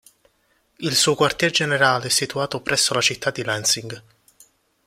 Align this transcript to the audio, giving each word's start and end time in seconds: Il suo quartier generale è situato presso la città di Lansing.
Il 0.77 0.95
suo 0.95 1.13
quartier 1.13 1.51
generale 1.51 2.07
è 2.07 2.09
situato 2.09 2.59
presso 2.63 2.95
la 2.95 3.01
città 3.01 3.29
di 3.29 3.43
Lansing. 3.43 4.03